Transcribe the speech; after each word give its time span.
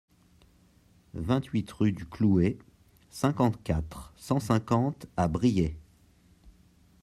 vingt-huit 1.13 1.69
rue 1.73 1.91
du 1.91 2.07
Cloué, 2.07 2.57
cinquante-quatre, 3.11 4.11
cent 4.17 4.39
cinquante 4.39 5.05
à 5.15 5.27
Briey 5.27 5.77